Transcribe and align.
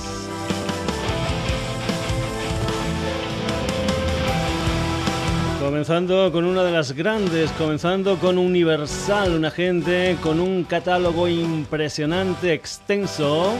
Comenzando 5.62 6.32
con 6.32 6.44
una 6.44 6.64
de 6.64 6.72
las 6.72 6.90
grandes, 6.90 7.52
comenzando 7.52 8.18
con 8.18 8.36
Universal, 8.36 9.32
una 9.36 9.48
gente 9.48 10.18
con 10.20 10.40
un 10.40 10.64
catálogo 10.64 11.28
impresionante, 11.28 12.52
extenso, 12.52 13.52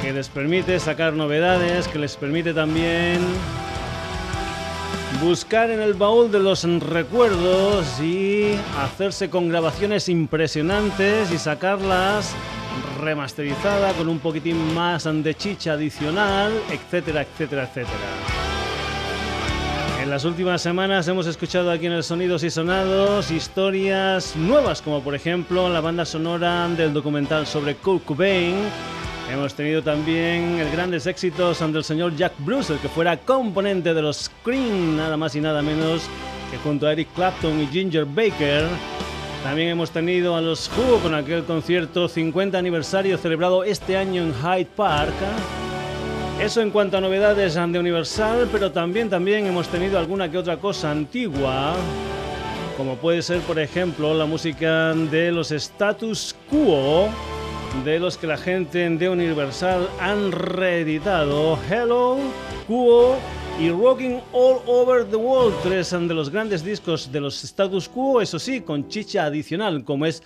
que 0.00 0.12
les 0.12 0.28
permite 0.28 0.78
sacar 0.78 1.12
novedades, 1.12 1.88
que 1.88 1.98
les 1.98 2.16
permite 2.16 2.54
también 2.54 3.18
buscar 5.20 5.68
en 5.70 5.80
el 5.80 5.94
baúl 5.94 6.30
de 6.30 6.38
los 6.38 6.62
recuerdos 6.62 8.00
y 8.00 8.54
hacerse 8.78 9.28
con 9.28 9.48
grabaciones 9.48 10.08
impresionantes 10.08 11.32
y 11.32 11.38
sacarlas 11.38 12.32
remasterizada 13.00 13.92
con 13.94 14.08
un 14.08 14.20
poquitín 14.20 14.72
más 14.74 15.08
de 15.12 15.34
chicha 15.34 15.72
adicional, 15.72 16.52
etcétera, 16.70 17.22
etcétera, 17.22 17.64
etcétera. 17.64 18.33
En 20.04 20.10
las 20.10 20.26
últimas 20.26 20.60
semanas 20.60 21.08
hemos 21.08 21.26
escuchado 21.26 21.70
aquí 21.70 21.86
en 21.86 21.92
el 21.92 22.04
Sonidos 22.04 22.42
y 22.42 22.50
Sonados 22.50 23.30
historias 23.30 24.36
nuevas, 24.36 24.82
como 24.82 25.02
por 25.02 25.14
ejemplo 25.14 25.70
la 25.70 25.80
banda 25.80 26.04
sonora 26.04 26.68
del 26.68 26.92
documental 26.92 27.46
sobre 27.46 27.76
Kurt 27.76 28.04
Cobain. 28.04 28.54
Hemos 29.32 29.54
tenido 29.54 29.82
también 29.82 30.58
el 30.58 30.70
grandes 30.70 31.06
éxitos 31.06 31.58
del 31.58 31.82
señor 31.82 32.14
Jack 32.16 32.34
Bruce, 32.40 32.74
el 32.74 32.80
que 32.80 32.90
fuera 32.90 33.16
componente 33.16 33.94
de 33.94 34.02
los 34.02 34.24
Scream, 34.24 34.98
nada 34.98 35.16
más 35.16 35.36
y 35.36 35.40
nada 35.40 35.62
menos 35.62 36.02
que 36.50 36.58
junto 36.58 36.86
a 36.86 36.92
Eric 36.92 37.08
Clapton 37.14 37.62
y 37.62 37.66
Ginger 37.68 38.04
Baker. 38.04 38.68
También 39.42 39.70
hemos 39.70 39.90
tenido 39.90 40.36
a 40.36 40.42
los 40.42 40.70
Who 40.76 40.98
con 40.98 41.14
aquel 41.14 41.44
concierto 41.44 42.08
50 42.08 42.58
aniversario 42.58 43.16
celebrado 43.16 43.64
este 43.64 43.96
año 43.96 44.22
en 44.22 44.34
Hyde 44.34 44.68
Park. 44.76 45.14
Eso 46.40 46.60
en 46.60 46.70
cuanto 46.70 46.98
a 46.98 47.00
novedades 47.00 47.54
de 47.54 47.78
Universal, 47.78 48.48
pero 48.50 48.70
también, 48.70 49.08
también 49.08 49.46
hemos 49.46 49.68
tenido 49.68 49.98
alguna 49.98 50.30
que 50.30 50.36
otra 50.36 50.56
cosa 50.58 50.90
antigua, 50.90 51.74
como 52.76 52.96
puede 52.96 53.22
ser, 53.22 53.40
por 53.40 53.58
ejemplo, 53.58 54.12
la 54.12 54.26
música 54.26 54.92
de 54.94 55.30
los 55.30 55.52
Status 55.52 56.34
Quo, 56.50 57.08
de 57.84 57.98
los 58.00 58.18
que 58.18 58.26
la 58.26 58.36
gente 58.36 58.90
de 58.90 59.08
Universal 59.08 59.88
han 60.00 60.32
reeditado. 60.32 61.56
Hello, 61.70 62.18
Quo 62.66 63.16
y 63.58 63.70
Rocking 63.70 64.20
All 64.32 64.58
Over 64.66 65.04
the 65.04 65.16
World, 65.16 65.54
tres 65.62 65.90
de 65.92 66.14
los 66.14 66.30
grandes 66.30 66.64
discos 66.64 67.10
de 67.10 67.20
los 67.20 67.42
Status 67.44 67.88
Quo, 67.88 68.20
eso 68.20 68.40
sí, 68.40 68.60
con 68.60 68.88
chicha 68.88 69.24
adicional, 69.24 69.84
como 69.84 70.04
es 70.04 70.22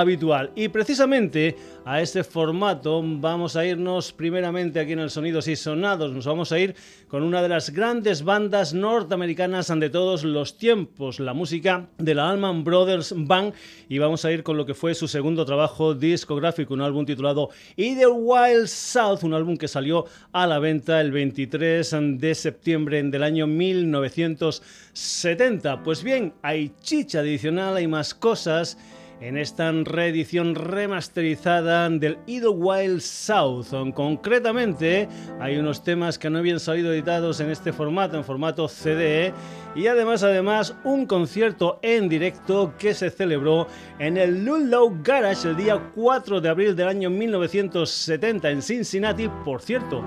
habitual. 0.00 0.50
Y 0.54 0.68
precisamente 0.68 1.56
a 1.84 2.00
este 2.00 2.24
formato 2.24 3.02
vamos 3.04 3.56
a 3.56 3.66
irnos 3.66 4.12
primeramente 4.12 4.80
aquí 4.80 4.92
en 4.92 5.00
el 5.00 5.10
Sonidos 5.10 5.48
y 5.48 5.56
Sonados. 5.56 6.12
Nos 6.12 6.24
vamos 6.26 6.52
a 6.52 6.58
ir 6.58 6.74
con 7.08 7.22
una 7.22 7.42
de 7.42 7.48
las 7.48 7.70
grandes 7.70 8.22
bandas 8.24 8.74
norteamericanas 8.74 9.68
de 9.68 9.90
todos 9.90 10.24
los 10.24 10.58
tiempos, 10.58 11.20
la 11.20 11.34
música 11.34 11.86
de 11.98 12.14
la 12.14 12.30
Allman 12.30 12.64
Brothers 12.64 13.14
Band. 13.16 13.52
Y 13.88 13.98
vamos 13.98 14.24
a 14.24 14.32
ir 14.32 14.42
con 14.42 14.56
lo 14.56 14.66
que 14.66 14.74
fue 14.74 14.94
su 14.94 15.06
segundo 15.06 15.44
trabajo 15.44 15.94
discográfico, 15.94 16.74
un 16.74 16.80
álbum 16.80 17.06
titulado 17.06 17.50
Either 17.76 18.08
Wild 18.12 18.66
South, 18.66 19.22
un 19.22 19.34
álbum 19.34 19.56
que 19.56 19.68
salió 19.68 20.06
a 20.32 20.44
la 20.46 20.58
venta 20.58 21.00
el 21.00 21.12
23 21.12 21.96
de 22.18 22.34
septiembre 22.34 23.00
del 23.02 23.22
año 23.22 23.46
1970. 23.46 25.82
Pues 25.82 26.02
bien, 26.02 26.32
hay 26.42 26.72
chicha 26.82 27.20
adicional, 27.20 27.76
hay 27.76 27.86
más 27.86 28.14
cosas 28.14 28.78
en 29.20 29.36
esta 29.36 29.70
reedición 29.72 30.54
remasterizada 30.54 31.88
del 31.88 32.18
Wild 32.26 33.00
South. 33.00 33.66
Concretamente, 33.94 35.08
hay 35.40 35.56
unos 35.56 35.82
temas 35.82 36.18
que 36.18 36.30
no 36.30 36.38
habían 36.38 36.60
salido 36.60 36.92
editados 36.92 37.40
en 37.40 37.50
este 37.50 37.72
formato, 37.72 38.16
en 38.16 38.24
formato 38.24 38.68
CD, 38.68 39.32
y 39.74 39.86
además, 39.86 40.22
además, 40.22 40.76
un 40.84 41.06
concierto 41.06 41.78
en 41.82 42.08
directo 42.08 42.74
que 42.78 42.94
se 42.94 43.10
celebró 43.10 43.66
en 43.98 44.16
el 44.16 44.44
Ludlow 44.44 45.00
Garage 45.02 45.48
el 45.48 45.56
día 45.56 45.80
4 45.94 46.40
de 46.40 46.48
abril 46.48 46.76
del 46.76 46.88
año 46.88 47.10
1970 47.10 48.50
en 48.50 48.62
Cincinnati, 48.62 49.28
por 49.44 49.60
cierto 49.60 50.04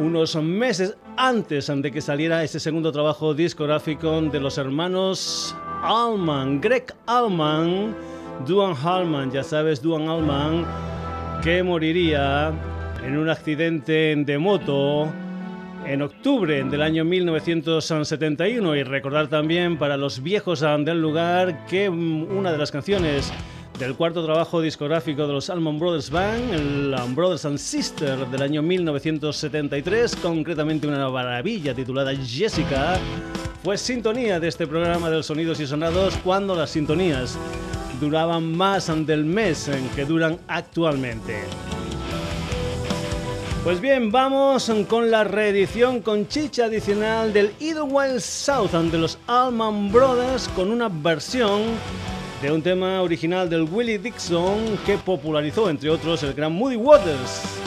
unos 0.00 0.34
meses 0.36 0.96
antes 1.18 1.66
de 1.66 1.92
que 1.92 2.00
saliera 2.00 2.42
ese 2.42 2.58
segundo 2.58 2.90
trabajo 2.90 3.34
discográfico 3.34 4.22
de 4.22 4.40
los 4.40 4.56
hermanos 4.56 5.54
Allman, 5.82 6.60
Greg 6.60 6.92
Allman, 7.06 7.94
Duan 8.46 8.74
Allman, 8.84 9.30
ya 9.30 9.42
sabes, 9.42 9.80
Duan 9.80 10.08
Allman, 10.08 10.66
que 11.42 11.62
moriría 11.62 12.52
en 13.04 13.16
un 13.16 13.28
accidente 13.28 14.14
de 14.16 14.38
moto 14.38 15.08
en 15.86 16.02
octubre 16.02 16.62
del 16.64 16.82
año 16.82 17.04
1971 17.04 18.76
y 18.76 18.82
recordar 18.82 19.28
también 19.28 19.78
para 19.78 19.96
los 19.96 20.22
viejos 20.22 20.60
del 20.60 21.00
lugar 21.00 21.64
que 21.66 21.88
una 21.88 22.52
de 22.52 22.58
las 22.58 22.70
canciones 22.70 23.32
del 23.78 23.94
cuarto 23.94 24.22
trabajo 24.22 24.60
discográfico 24.60 25.26
de 25.26 25.32
los 25.32 25.48
Allman 25.48 25.78
Brothers 25.78 26.10
Band, 26.10 26.52
el 26.52 26.94
Brothers 27.14 27.46
and 27.46 27.56
Sisters 27.56 28.30
del 28.30 28.42
año 28.42 28.60
1973, 28.60 30.16
concretamente 30.16 30.86
una 30.86 31.08
maravilla 31.08 31.74
titulada 31.74 32.14
Jessica, 32.14 32.98
fue 33.62 33.76
sintonía 33.76 34.40
de 34.40 34.48
este 34.48 34.66
programa 34.66 35.10
de 35.10 35.16
los 35.16 35.26
sonidos 35.26 35.60
y 35.60 35.66
sonados 35.66 36.16
cuando 36.24 36.54
las 36.54 36.70
sintonías 36.70 37.36
duraban 38.00 38.56
más 38.56 38.90
del 39.06 39.24
mes 39.24 39.68
en 39.68 39.86
que 39.90 40.06
duran 40.06 40.38
actualmente. 40.48 41.40
Pues 43.62 43.78
bien, 43.78 44.10
vamos 44.10 44.72
con 44.88 45.10
la 45.10 45.24
reedición 45.24 46.00
con 46.00 46.26
chicha 46.26 46.64
adicional 46.64 47.34
del 47.34 47.52
Wild 47.60 48.20
South 48.20 48.70
de 48.70 48.96
los 48.96 49.18
Allman 49.26 49.92
Brothers 49.92 50.48
con 50.48 50.70
una 50.70 50.88
versión 50.88 51.60
de 52.40 52.50
un 52.50 52.62
tema 52.62 53.02
original 53.02 53.50
del 53.50 53.64
Willie 53.64 53.98
Dixon 53.98 54.78
que 54.86 54.96
popularizó, 54.96 55.68
entre 55.68 55.90
otros, 55.90 56.22
el 56.22 56.32
gran 56.32 56.52
Moody 56.52 56.76
Waters. 56.76 57.60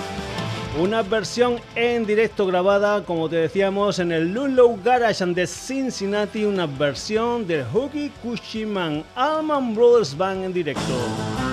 Una 0.79 1.03
versión 1.03 1.59
en 1.75 2.03
directo 2.03 2.47
grabada, 2.47 3.03
como 3.05 3.29
te 3.29 3.35
decíamos, 3.35 3.99
en 3.99 4.11
el 4.11 4.33
Lulu 4.33 4.79
Garage 4.83 5.23
de 5.23 5.45
Cincinnati, 5.45 6.45
una 6.45 6.65
versión 6.65 7.45
del 7.45 7.63
Hoogie 7.65 8.11
Cushiman 8.23 9.03
Allman 9.15 9.75
Brothers 9.75 10.17
Band 10.17 10.45
en 10.45 10.53
directo. 10.53 11.52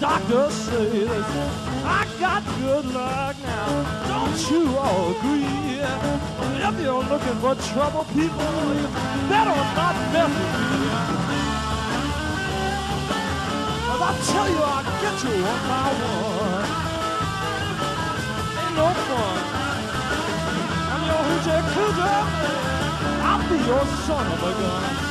Doctors 0.00 0.54
say 0.54 0.88
this. 0.90 1.26
I 1.84 2.06
got 2.20 2.44
good 2.60 2.84
luck 2.94 3.36
now, 3.42 3.68
don't 4.06 4.50
you 4.50 4.76
all 4.76 5.10
agree? 5.10 5.58
If 6.60 6.80
you're 6.80 7.04
looking 7.04 7.38
for 7.40 7.54
trouble, 7.72 8.04
people, 8.12 8.52
you 8.78 8.88
better 9.30 9.56
not 9.78 9.96
mess 10.12 10.28
with 10.28 10.54
me. 10.70 11.38
Cause 13.86 14.02
I 14.02 14.12
tell 14.30 14.48
you, 14.50 14.62
I'll 14.62 14.84
get 15.02 15.16
you 15.24 15.34
one 15.42 15.62
by 15.66 15.90
one. 16.04 16.66
Ain't 18.60 18.74
no 18.76 18.88
fun. 19.08 19.38
I'm 20.92 21.02
your 21.08 21.22
hoochie 21.28 21.60
coochie. 21.74 22.18
I'll 23.28 23.42
be 23.48 23.56
your 23.66 23.84
son 24.04 24.26
of 24.32 24.42
a 24.42 24.52
gun. 24.60 25.07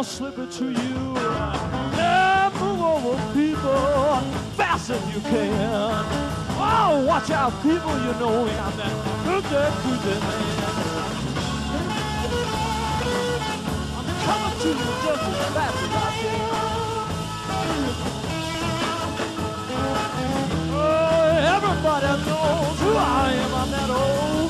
Gonna 0.00 0.08
slip 0.08 0.38
it 0.38 0.50
to 0.50 0.64
you. 0.64 1.14
Yeah, 1.94 2.50
move 2.58 2.80
over, 2.80 3.16
people, 3.34 4.20
fast 4.56 4.88
as 4.88 5.14
you 5.14 5.20
can. 5.20 6.06
Oh, 6.56 7.04
watch 7.06 7.30
out, 7.30 7.52
people, 7.62 7.92
you 8.00 8.12
know 8.14 8.46
got 8.46 8.76
that 8.78 8.94
good, 9.24 9.44
good, 9.44 9.72
good 9.84 10.22
man. 10.22 10.56
I'm 13.96 14.06
coming 14.24 14.56
to 14.62 14.68
you 14.68 14.88
just 15.04 15.22
as 15.28 15.36
fast 15.52 15.76
as 15.84 15.92
I 15.92 16.10
can. 16.16 16.50
Oh, 20.72 21.56
everybody 21.56 22.10
knows 22.24 22.78
who 22.80 22.90
I 22.96 23.32
am. 23.34 23.54
I'm 23.54 23.70
that 23.70 23.90
old 23.90 24.49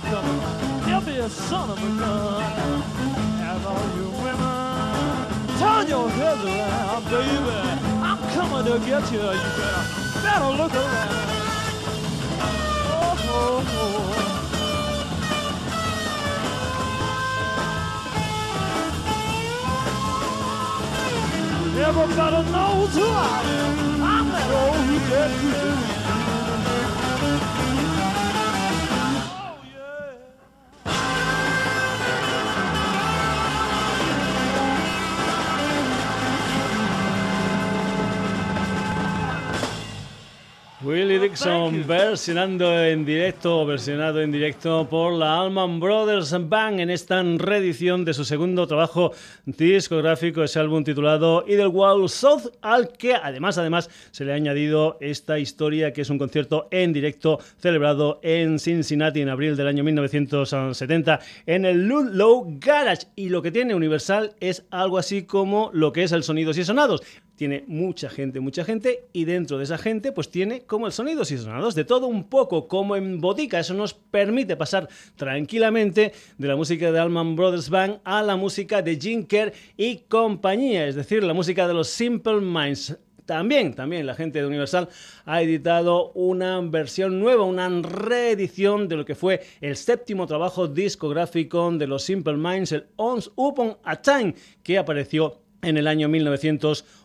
boy 0.00 0.10
child 0.10 0.24
coming. 0.24 0.40
He'll 0.88 1.00
be 1.00 1.18
a 1.18 1.28
son 1.28 1.70
of 1.70 1.78
a 1.78 1.98
gun. 1.98 2.42
Have 3.40 3.66
all 3.66 3.96
you 3.96 4.10
women, 4.22 5.58
turn 5.58 5.88
your 5.88 6.10
heads 6.10 6.44
around, 6.44 7.04
baby. 7.04 7.80
I'm 8.02 8.18
coming 8.34 8.64
to 8.72 8.78
get 8.86 9.12
you. 9.12 9.18
You 9.18 9.50
better, 9.56 9.84
better 10.22 10.50
look 10.56 10.74
around. 10.74 11.28
Oh, 12.40 13.16
oh, 13.30 13.64
oh. 13.68 14.24
Everybody 21.78 22.50
knows 22.50 22.94
who 22.94 23.04
I 23.04 23.42
am. 23.44 24.02
I'm 24.02 24.28
that 24.28 24.50
old 24.50 25.08
dead 25.08 25.87
Willie 40.88 41.18
Dixon 41.18 41.86
versionando 41.86 42.82
en 42.82 43.04
directo, 43.04 43.66
versionado 43.66 44.22
en 44.22 44.32
directo 44.32 44.88
por 44.88 45.12
la 45.12 45.38
Allman 45.38 45.80
Brothers 45.80 46.34
Band 46.48 46.80
en 46.80 46.88
esta 46.88 47.22
reedición 47.22 48.06
de 48.06 48.14
su 48.14 48.24
segundo 48.24 48.66
trabajo 48.66 49.12
discográfico, 49.44 50.42
ese 50.42 50.60
álbum 50.60 50.84
titulado 50.84 51.44
Idlewild 51.46 52.08
South, 52.08 52.54
al 52.62 52.88
que 52.88 53.14
además, 53.14 53.58
además 53.58 53.90
se 54.12 54.24
le 54.24 54.32
ha 54.32 54.36
añadido 54.36 54.96
esta 55.02 55.38
historia 55.38 55.92
que 55.92 56.00
es 56.00 56.08
un 56.08 56.16
concierto 56.16 56.68
en 56.70 56.94
directo 56.94 57.38
celebrado 57.58 58.18
en 58.22 58.58
Cincinnati 58.58 59.20
en 59.20 59.28
abril 59.28 59.56
del 59.56 59.66
año 59.66 59.84
1970 59.84 61.20
en 61.44 61.66
el 61.66 61.86
Ludlow 61.86 62.46
Garage. 62.58 63.08
Y 63.14 63.28
lo 63.28 63.42
que 63.42 63.50
tiene 63.50 63.74
Universal 63.74 64.32
es 64.40 64.64
algo 64.70 64.96
así 64.96 65.24
como 65.24 65.68
lo 65.74 65.92
que 65.92 66.04
es 66.04 66.12
el 66.12 66.22
Sonidos 66.22 66.56
y 66.56 66.64
Sonados 66.64 67.02
tiene 67.38 67.64
mucha 67.68 68.10
gente, 68.10 68.40
mucha 68.40 68.64
gente, 68.64 69.06
y 69.12 69.24
dentro 69.24 69.58
de 69.58 69.64
esa 69.64 69.78
gente, 69.78 70.10
pues 70.10 70.28
tiene 70.28 70.62
como 70.62 70.86
el 70.86 70.92
sonidos 70.92 71.30
y 71.30 71.38
sonados, 71.38 71.76
de 71.76 71.84
todo 71.84 72.08
un 72.08 72.24
poco, 72.24 72.66
como 72.66 72.96
en 72.96 73.20
botica. 73.20 73.60
Eso 73.60 73.74
nos 73.74 73.94
permite 73.94 74.56
pasar 74.56 74.88
tranquilamente 75.14 76.12
de 76.36 76.48
la 76.48 76.56
música 76.56 76.90
de 76.90 76.98
Allman 76.98 77.36
Brothers 77.36 77.70
Band 77.70 78.00
a 78.02 78.22
la 78.22 78.34
música 78.34 78.82
de 78.82 78.96
Jim 78.96 79.24
Kerr 79.24 79.52
y 79.76 79.98
compañía, 80.08 80.88
es 80.88 80.96
decir, 80.96 81.22
la 81.22 81.32
música 81.32 81.68
de 81.68 81.74
los 81.74 81.88
Simple 81.88 82.40
Minds 82.40 82.98
también, 83.24 83.74
también 83.74 84.06
la 84.06 84.14
gente 84.14 84.40
de 84.40 84.46
Universal 84.46 84.88
ha 85.26 85.42
editado 85.42 86.12
una 86.12 86.60
versión 86.62 87.20
nueva, 87.20 87.44
una 87.44 87.68
reedición 87.68 88.88
de 88.88 88.96
lo 88.96 89.04
que 89.04 89.14
fue 89.14 89.42
el 89.60 89.76
séptimo 89.76 90.26
trabajo 90.26 90.66
discográfico 90.66 91.70
de 91.70 91.86
los 91.86 92.02
Simple 92.02 92.36
Minds, 92.38 92.72
el 92.72 92.86
Once 92.96 93.30
Upon 93.36 93.76
a 93.84 94.00
Time, 94.00 94.34
que 94.62 94.78
apareció 94.78 95.42
en 95.62 95.76
el 95.76 95.86
año 95.86 96.08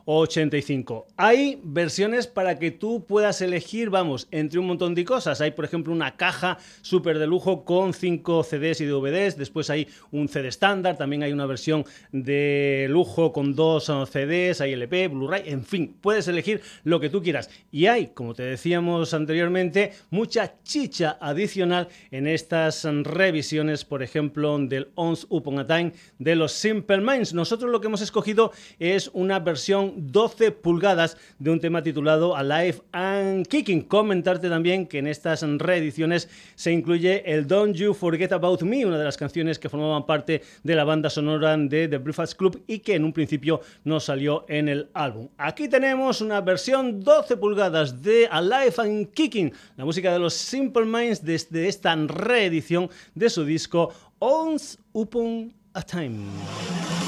1985. 0.05 1.07
Hay 1.17 1.59
versiones 1.63 2.27
para 2.27 2.59
que 2.59 2.71
tú 2.71 3.05
puedas 3.05 3.41
elegir, 3.41 3.89
vamos, 3.89 4.27
entre 4.31 4.59
un 4.59 4.67
montón 4.67 4.95
de 4.95 5.05
cosas. 5.05 5.41
Hay, 5.41 5.51
por 5.51 5.65
ejemplo, 5.65 5.93
una 5.93 6.17
caja 6.17 6.57
súper 6.81 7.19
de 7.19 7.27
lujo 7.27 7.63
con 7.63 7.93
5 7.93 8.43
CDs 8.43 8.81
y 8.81 8.85
DVDs. 8.85 9.37
Después 9.37 9.69
hay 9.69 9.87
un 10.11 10.27
CD 10.27 10.49
estándar. 10.49 10.97
También 10.97 11.23
hay 11.23 11.31
una 11.31 11.45
versión 11.45 11.85
de 12.11 12.87
lujo 12.89 13.31
con 13.31 13.55
dos 13.55 13.89
uh, 13.89 14.05
CDs. 14.05 14.61
Hay 14.61 14.73
LP, 14.73 15.07
Blu-ray. 15.07 15.43
En 15.45 15.63
fin, 15.63 15.95
puedes 16.01 16.27
elegir 16.27 16.61
lo 16.83 16.99
que 16.99 17.09
tú 17.09 17.21
quieras. 17.21 17.49
Y 17.71 17.85
hay, 17.85 18.07
como 18.07 18.33
te 18.33 18.43
decíamos 18.43 19.13
anteriormente, 19.13 19.93
mucha 20.09 20.55
chicha 20.63 21.17
adicional 21.21 21.87
en 22.11 22.27
estas 22.27 22.83
revisiones, 22.83 23.85
por 23.85 24.03
ejemplo, 24.03 24.57
del 24.59 24.89
Once 24.95 25.25
Upon 25.29 25.59
a 25.59 25.67
Time 25.67 25.93
de 26.19 26.35
los 26.35 26.51
Simple 26.51 27.01
Minds. 27.01 27.33
Nosotros 27.33 27.71
lo 27.71 27.79
que 27.79 27.87
hemos 27.87 28.01
escogido 28.01 28.51
es 28.79 29.09
una 29.13 29.39
versión 29.39 29.92
12 29.95 30.51
pulgadas 30.51 31.17
de 31.39 31.51
un 31.51 31.59
tema 31.59 31.83
titulado 31.83 32.35
Alive 32.35 32.81
and 32.91 33.47
Kicking. 33.47 33.81
Comentarte 33.83 34.49
también 34.49 34.87
que 34.87 34.99
en 34.99 35.07
estas 35.07 35.41
reediciones 35.59 36.29
se 36.55 36.71
incluye 36.71 37.23
el 37.31 37.47
Don't 37.47 37.75
You 37.75 37.93
Forget 37.93 38.31
About 38.31 38.61
Me, 38.63 38.85
una 38.85 38.97
de 38.97 39.03
las 39.05 39.17
canciones 39.17 39.59
que 39.59 39.69
formaban 39.69 40.05
parte 40.05 40.41
de 40.63 40.75
la 40.75 40.83
banda 40.83 41.09
sonora 41.09 41.55
de 41.57 41.87
The 41.87 41.97
Breakfast 41.97 42.35
Club 42.35 42.63
y 42.67 42.79
que 42.79 42.95
en 42.95 43.03
un 43.03 43.13
principio 43.13 43.61
no 43.83 43.99
salió 43.99 44.45
en 44.47 44.69
el 44.69 44.89
álbum. 44.93 45.29
Aquí 45.37 45.67
tenemos 45.67 46.21
una 46.21 46.41
versión 46.41 47.01
12 47.01 47.37
pulgadas 47.37 48.01
de 48.01 48.27
Alive 48.27 48.73
and 48.77 49.13
Kicking, 49.13 49.53
la 49.77 49.85
música 49.85 50.11
de 50.11 50.19
los 50.19 50.33
Simple 50.33 50.85
Minds 50.85 51.23
desde 51.23 51.67
esta 51.67 51.95
reedición 51.95 52.89
de 53.15 53.29
su 53.29 53.45
disco 53.45 53.93
Once 54.19 54.77
Upon 54.93 55.53
a 55.73 55.81
Time. 55.81 57.02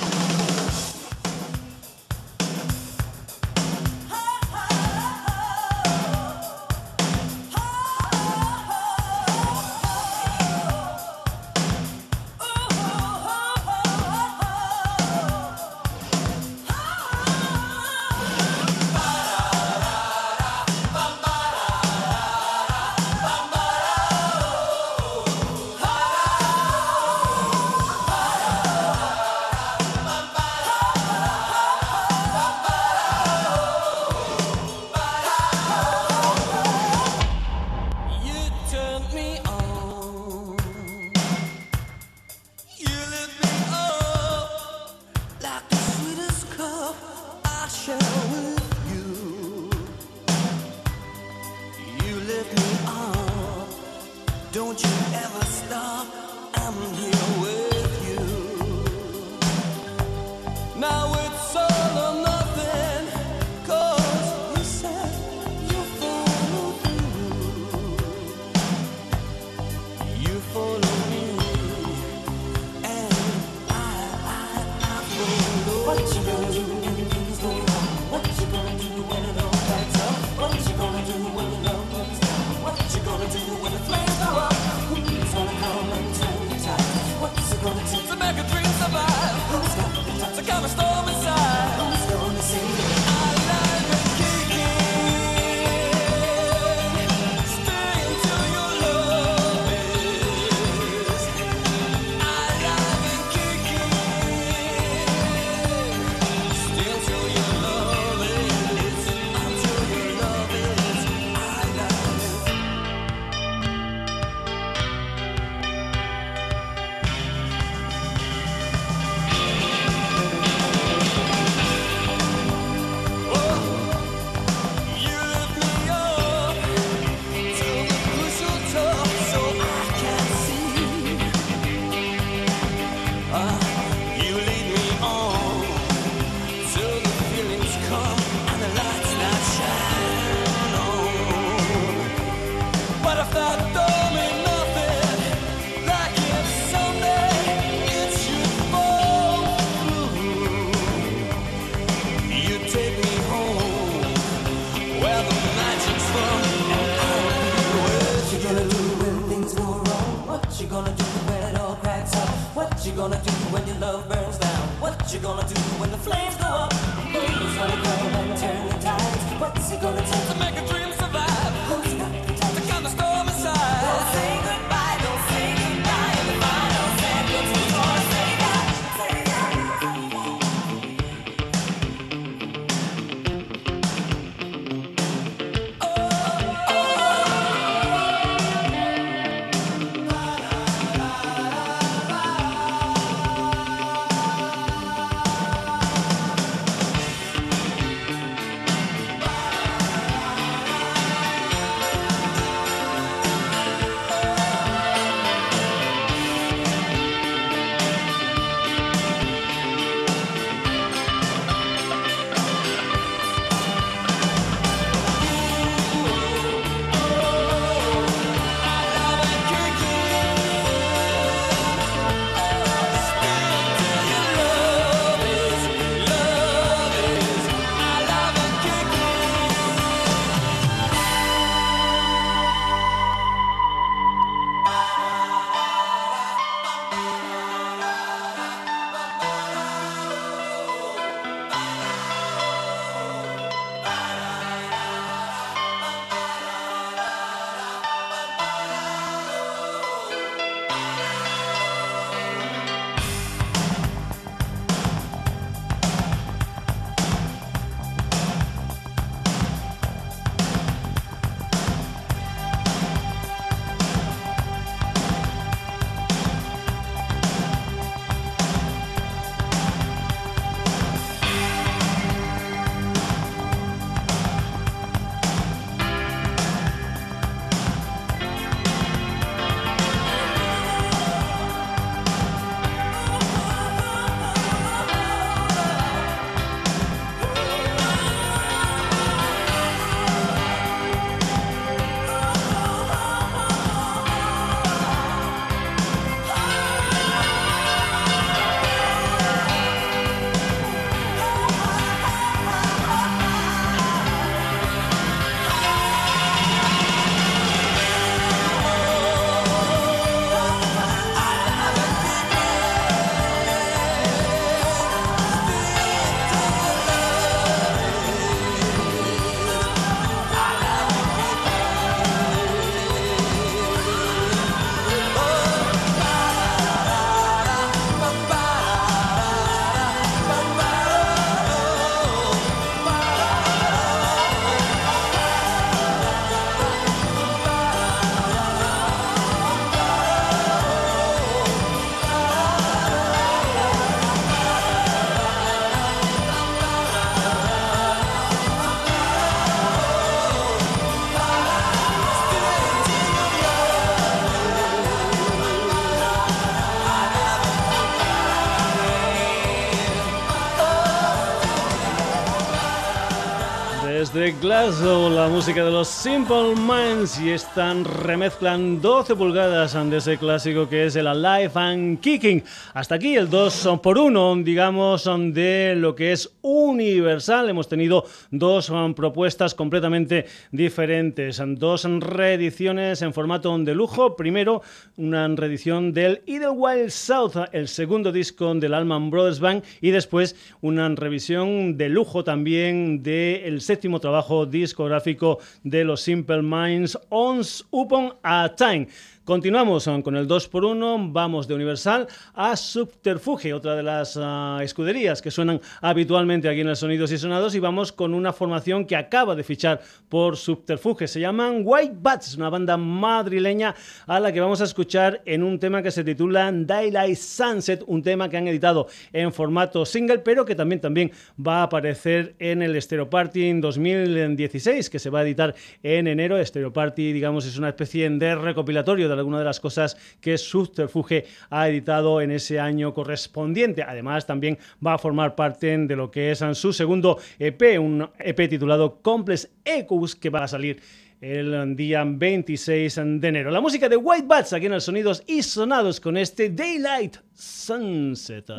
Desde 364.66 364.84
Glasgow, 364.84 365.15
la 365.26 365.32
música 365.32 365.66
de 365.66 365.72
los 365.72 365.88
Simple 365.88 366.54
Minds 366.56 367.20
y 367.20 367.32
están 367.32 367.84
remezclan 367.84 368.80
12 368.80 369.16
pulgadas 369.16 369.74
de 369.74 369.98
ese 369.98 370.20
clásico 370.20 370.70
que 370.70 370.86
es 370.86 370.96
el 370.96 371.08
Alive 371.08 371.52
and 371.56 372.00
Kicking. 372.00 372.44
Hasta 372.76 372.94
aquí 372.94 373.16
el 373.16 373.28
2 373.28 373.80
por 373.82 373.98
1, 373.98 374.36
digamos, 374.44 375.10
de 375.34 375.74
lo 375.78 375.96
que 375.96 376.12
es 376.12 376.32
universal. 376.44 377.50
Hemos 377.50 377.68
tenido 377.68 378.06
dos 378.30 378.72
propuestas 378.96 379.56
completamente 379.56 380.28
diferentes, 380.52 381.42
dos 381.58 381.86
reediciones 381.86 383.02
en 383.02 383.12
formato 383.12 383.58
de 383.58 383.74
lujo. 383.74 384.16
Primero, 384.16 384.62
una 384.98 385.28
reedición 385.30 385.92
del 385.92 386.22
Idlewild 386.28 386.92
South, 386.92 387.36
el 387.52 387.68
segundo 387.68 388.12
disco 388.12 388.54
del 388.54 388.76
Allman 388.76 389.10
Brothers 389.10 389.40
Band 389.40 389.64
y 389.82 389.90
después 389.90 390.36
una 390.62 390.88
revisión 390.90 391.78
de 391.78 391.90
lujo 391.90 392.24
también 392.24 393.02
del 393.02 393.62
séptimo 393.62 394.00
trabajo 394.00 394.46
discográfico 394.46 395.15
de 395.64 395.84
los 395.84 396.02
Simple 396.02 396.42
Minds, 396.42 396.98
Once 397.10 397.64
Upon 397.72 398.14
a 398.24 398.54
Time. 398.56 398.88
Continuamos 399.26 399.88
um, 399.88 400.04
con 400.04 400.16
el 400.16 400.28
2x1, 400.28 401.12
vamos 401.12 401.48
de 401.48 401.56
Universal 401.56 402.06
a 402.36 402.56
Subterfuge, 402.56 403.56
otra 403.56 403.76
de 403.76 403.82
las 403.82 404.16
uh, 404.18 404.60
escuderías 404.62 405.20
que 405.20 405.32
suenan 405.32 405.60
habitualmente 405.82 406.48
aquí 406.48 406.62
en 406.62 406.68
el 406.68 406.76
Sonidos 406.76 407.12
y 407.12 407.18
Sonados, 407.18 407.56
y 407.56 407.60
vamos 407.60 407.92
con 407.92 408.14
una 408.14 408.34
formación 408.34 408.86
que 408.86 408.96
acaba 408.96 409.34
de 409.34 409.44
fichar 409.44 409.82
por 410.10 410.38
Subterfuge. 410.38 411.08
Se 411.08 411.20
llaman 411.20 411.64
White 411.66 411.96
Bats, 412.00 412.38
una 412.38 412.52
banda 412.52 412.78
madrileña 412.78 413.74
a 414.06 414.20
la 414.20 414.32
que 414.32 414.40
vamos 414.40 414.62
a 414.62 414.66
escuchar 414.66 415.24
en 415.26 415.42
un 415.42 415.58
tema 415.58 415.82
que 415.82 415.90
se 415.90 416.04
titula 416.04 416.52
Daylight 416.54 417.18
Sunset, 417.18 417.84
un 417.88 418.04
tema 418.04 418.30
que 418.30 418.38
han 418.38 418.48
editado 418.48 418.86
en 419.12 419.34
formato 419.34 419.88
single, 419.88 420.20
pero 420.20 420.46
que 420.46 420.54
también, 420.54 420.82
también 420.82 421.12
va 421.36 421.62
a 421.62 421.64
aparecer 421.64 422.36
en 422.38 422.62
el 422.62 422.80
Stereo 422.80 423.10
Party 423.10 423.48
en 423.48 423.60
2016, 423.60 424.88
que 424.88 425.00
se 425.00 425.10
va 425.10 425.22
a 425.22 425.24
editar 425.24 425.56
en 425.82 426.06
enero. 426.06 426.46
Stereo 426.46 426.72
Party, 426.72 427.12
digamos, 427.12 427.48
es 427.48 427.58
una 427.58 427.70
especie 427.70 428.08
de 428.08 428.36
recopilatorio 428.36 429.10
de 429.10 429.15
alguna 429.20 429.40
de 429.40 429.46
las 429.46 429.60
cosas 429.60 429.98
que 430.22 430.38
Subterfuge 430.38 431.26
ha 431.50 431.68
editado 431.70 432.22
en 432.22 432.32
ese 432.32 432.60
año 432.60 432.94
correspondiente. 432.94 433.84
Además, 433.84 434.26
también 434.26 434.58
va 434.86 434.94
a 434.94 434.98
formar 434.98 435.36
parte 435.36 435.78
de 435.78 435.96
lo 435.96 436.12
que 436.12 436.32
es 436.32 436.44
su 436.54 436.74
segundo 436.74 437.18
EP, 437.40 437.80
un 437.80 438.10
EP 438.20 438.50
titulado 438.50 439.00
Complex 439.02 439.50
Echoes, 439.64 440.16
que 440.16 440.30
va 440.30 440.44
a 440.44 440.48
salir 440.48 440.82
el 441.22 441.76
día 441.76 442.04
26 442.06 442.96
de 442.96 443.28
enero. 443.28 443.52
La 443.52 443.62
música 443.62 443.90
de 443.90 443.98
White 443.98 444.28
Bats 444.28 444.54
aquí 444.54 444.68
en 444.68 444.74
el 444.74 444.82
Sonidos 444.82 445.24
y 445.26 445.42
Sonados 445.42 446.00
con 446.00 446.18
este 446.18 446.50
Daylight 446.50 447.18
Sunset. 447.34 448.50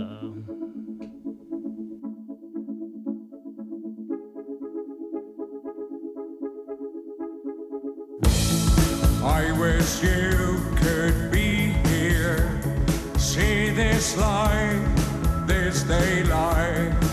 I 9.22 9.52
wish 9.52 10.02
you 10.02 10.35
this 13.96 14.14
light, 14.18 14.84
this 15.46 15.82
daylight, 15.84 17.05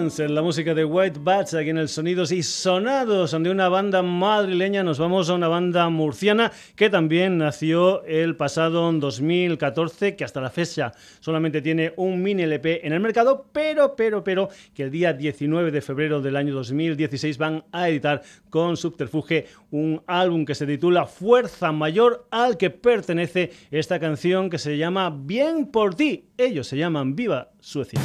En 0.00 0.34
la 0.34 0.40
música 0.40 0.72
de 0.72 0.82
White 0.82 1.20
Bats, 1.22 1.52
aquí 1.52 1.68
en 1.68 1.76
el 1.76 1.90
Sonidos 1.90 2.32
y 2.32 2.42
Sonados, 2.42 3.32
de 3.32 3.50
una 3.50 3.68
banda 3.68 4.02
madrileña 4.02 4.82
nos 4.82 4.98
vamos 4.98 5.28
a 5.28 5.34
una 5.34 5.46
banda 5.46 5.90
murciana 5.90 6.52
que 6.74 6.88
también 6.88 7.36
nació 7.36 8.02
el 8.04 8.34
pasado 8.34 8.90
2014, 8.90 10.16
que 10.16 10.24
hasta 10.24 10.40
la 10.40 10.48
fecha 10.48 10.92
solamente 11.20 11.60
tiene 11.60 11.92
un 11.96 12.22
mini 12.22 12.44
LP 12.44 12.86
en 12.86 12.94
el 12.94 13.00
mercado, 13.00 13.50
pero, 13.52 13.94
pero, 13.94 14.24
pero, 14.24 14.48
que 14.74 14.84
el 14.84 14.90
día 14.90 15.12
19 15.12 15.70
de 15.70 15.82
febrero 15.82 16.22
del 16.22 16.36
año 16.36 16.54
2016 16.54 17.36
van 17.36 17.64
a 17.70 17.90
editar 17.90 18.22
con 18.48 18.78
Subterfuge 18.78 19.48
un 19.70 20.02
álbum 20.06 20.46
que 20.46 20.54
se 20.54 20.66
titula 20.66 21.04
Fuerza 21.04 21.72
Mayor, 21.72 22.26
al 22.30 22.56
que 22.56 22.70
pertenece 22.70 23.50
esta 23.70 24.00
canción 24.00 24.48
que 24.48 24.56
se 24.56 24.78
llama 24.78 25.14
Bien 25.14 25.66
por 25.66 25.94
ti. 25.94 26.30
Ellos 26.38 26.68
se 26.68 26.78
llaman 26.78 27.14
Viva 27.14 27.50
Suecia. 27.60 28.00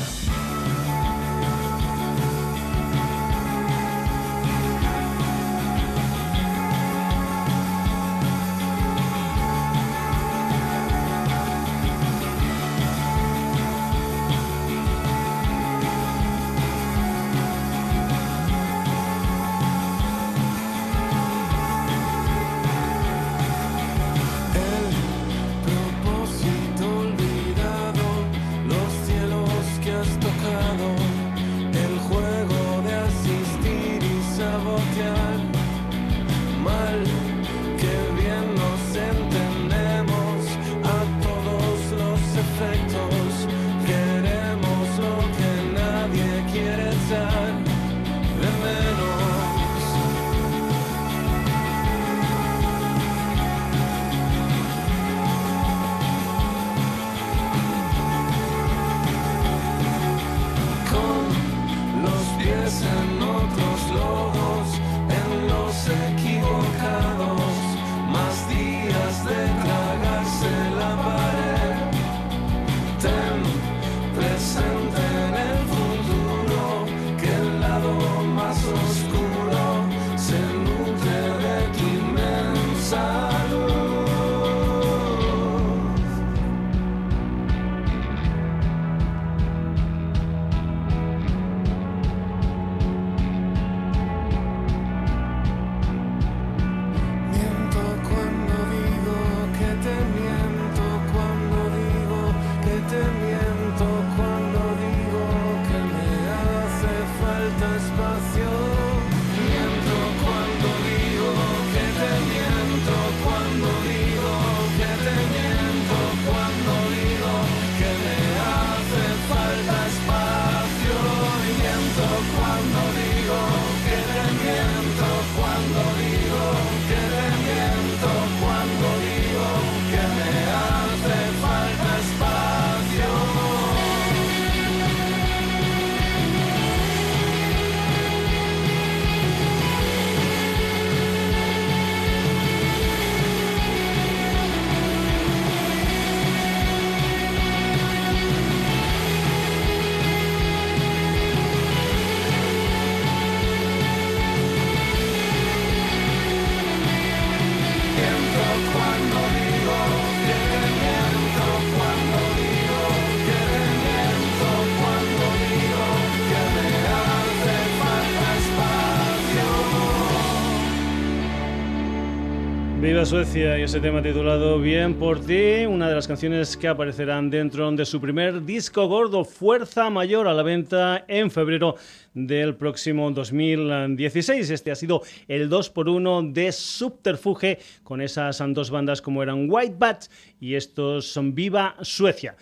Suecia 173.05 173.59
y 173.59 173.61
ese 173.61 173.79
tema 173.79 174.01
titulado 174.01 174.59
Bien 174.59 174.95
por 174.95 175.19
ti, 175.19 175.67
una 175.67 175.87
de 175.87 175.93
las 175.93 176.07
canciones 176.07 176.57
que 176.57 176.67
aparecerán 176.67 177.29
dentro 177.29 177.71
de 177.71 177.85
su 177.85 178.01
primer 178.01 178.43
disco 178.43 178.87
gordo, 178.87 179.23
Fuerza 179.23 179.91
Mayor, 179.91 180.27
a 180.27 180.33
la 180.33 180.41
venta 180.41 181.05
en 181.07 181.29
febrero 181.29 181.75
del 182.15 182.55
próximo 182.55 183.11
2016. 183.11 184.49
Este 184.49 184.71
ha 184.71 184.75
sido 184.75 185.03
el 185.27 185.51
2x1 185.51 186.33
de 186.33 186.51
Subterfuge 186.51 187.59
con 187.83 188.01
esas 188.01 188.41
dos 188.47 188.71
bandas 188.71 189.03
como 189.03 189.21
eran 189.21 189.45
White 189.51 189.75
Bat 189.77 190.05
y 190.39 190.55
estos 190.55 191.05
son 191.05 191.35
Viva 191.35 191.75
Suecia. 191.81 192.35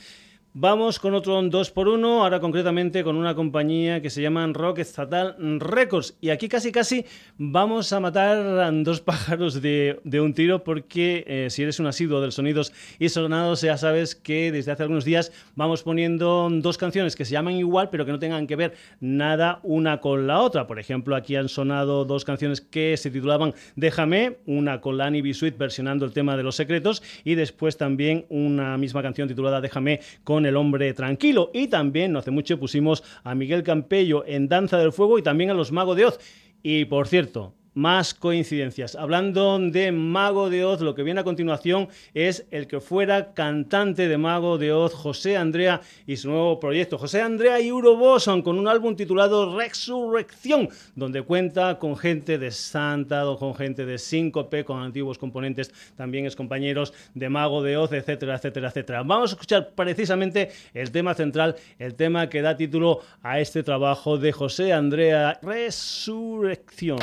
Vamos 0.55 0.99
con 0.99 1.15
otro 1.15 1.41
2x1, 1.41 2.05
ahora 2.05 2.39
concretamente 2.39 3.03
con 3.03 3.15
una 3.15 3.33
compañía 3.33 4.03
que 4.03 4.11
se 4.11 4.21
llama 4.21 4.45
Rock 4.53 4.77
Estatal 4.77 5.35
Records. 5.59 6.15
Y 6.21 6.29
aquí 6.29 6.47
casi 6.47 6.71
casi 6.71 7.05
vamos 7.39 7.91
a 7.91 7.99
matar 7.99 8.71
dos 8.83 9.01
pájaros 9.01 9.63
de, 9.63 9.99
un 10.21 10.35
tiro 10.35 10.63
porque 10.63 11.23
eh, 11.25 11.47
si 11.49 11.63
eres 11.63 11.79
un 11.79 11.87
asiduo 11.87 12.21
del 12.21 12.31
sonidos 12.31 12.71
y 12.99 13.09
sonados 13.09 13.61
ya 13.61 13.77
sabes 13.77 14.13
que 14.13 14.51
desde 14.51 14.71
hace 14.71 14.83
algunos 14.83 15.05
días 15.05 15.31
vamos 15.55 15.81
poniendo 15.81 16.47
dos 16.51 16.77
canciones 16.77 17.15
que 17.15 17.25
se 17.25 17.31
llaman 17.31 17.55
igual 17.55 17.89
pero 17.89 18.05
que 18.05 18.11
no 18.11 18.19
tengan 18.19 18.45
que 18.45 18.55
ver 18.55 18.75
nada 18.99 19.59
una 19.63 20.01
con 20.01 20.27
la 20.27 20.39
otra. 20.39 20.67
Por 20.67 20.77
ejemplo, 20.77 21.15
aquí 21.15 21.35
han 21.35 21.49
sonado 21.49 22.05
dos 22.05 22.25
canciones 22.25 22.61
que 22.61 22.95
se 22.95 23.09
titulaban 23.09 23.55
Déjame, 23.75 24.37
una 24.45 24.81
con 24.81 24.99
Lani 24.99 25.23
B. 25.23 25.33
versionando 25.57 26.05
el 26.05 26.13
tema 26.13 26.37
de 26.37 26.43
los 26.43 26.55
secretos 26.55 27.01
y 27.23 27.33
después 27.33 27.75
también 27.75 28.27
una 28.29 28.77
misma 28.77 29.01
canción 29.01 29.27
titulada 29.27 29.59
Déjame 29.59 29.99
con 30.23 30.42
el 30.45 30.57
Hombre 30.57 30.93
Tranquilo. 30.93 31.51
Y 31.53 31.67
también, 31.67 32.11
no 32.11 32.19
hace 32.19 32.31
mucho, 32.31 32.59
pusimos 32.59 33.03
a 33.23 33.35
Miguel 33.35 33.63
Campello 33.63 34.23
en 34.25 34.47
Danza 34.47 34.77
del 34.77 34.91
Fuego 34.91 35.17
y 35.19 35.23
también 35.23 35.49
a 35.49 35.53
los 35.53 35.71
Magos 35.71 35.97
de 35.97 36.05
Oz. 36.05 36.19
Y 36.61 36.85
por 36.85 37.07
cierto, 37.07 37.53
más 37.73 38.13
coincidencias. 38.13 38.95
Hablando 38.95 39.59
de 39.59 39.91
Mago 39.91 40.49
de 40.49 40.65
Oz, 40.65 40.81
lo 40.81 40.95
que 40.95 41.03
viene 41.03 41.19
a 41.19 41.23
continuación 41.23 41.89
es 42.13 42.45
el 42.51 42.67
que 42.67 42.79
fuera 42.79 43.33
cantante 43.33 44.07
de 44.07 44.17
Mago 44.17 44.57
de 44.57 44.71
Oz, 44.71 44.93
José 44.93 45.37
Andrea, 45.37 45.81
y 46.07 46.17
su 46.17 46.29
nuevo 46.29 46.59
proyecto. 46.59 46.97
José 46.97 47.21
Andrea 47.21 47.59
y 47.59 47.71
Boson 47.71 48.41
con 48.41 48.57
un 48.59 48.67
álbum 48.67 48.95
titulado 48.95 49.57
Resurrección, 49.57 50.69
donde 50.95 51.21
cuenta 51.21 51.79
con 51.79 51.97
gente 51.97 52.37
de 52.37 52.51
Santa, 52.51 53.23
con 53.39 53.55
gente 53.55 53.85
de 53.85 53.97
Síncope, 53.97 54.63
con 54.63 54.81
antiguos 54.81 55.17
componentes, 55.17 55.71
también 55.95 56.25
es 56.25 56.35
compañeros 56.35 56.93
de 57.13 57.29
Mago 57.29 57.61
de 57.61 57.77
Oz, 57.77 57.91
etcétera, 57.91 58.35
etcétera, 58.35 58.69
etcétera. 58.69 59.03
Vamos 59.03 59.31
a 59.31 59.33
escuchar 59.33 59.71
precisamente 59.75 60.51
el 60.73 60.91
tema 60.91 61.13
central, 61.13 61.55
el 61.79 61.95
tema 61.95 62.29
que 62.29 62.41
da 62.41 62.55
título 62.55 63.01
a 63.21 63.39
este 63.39 63.63
trabajo 63.63 64.17
de 64.17 64.31
José 64.31 64.73
Andrea, 64.73 65.39
Resurrección. 65.41 66.99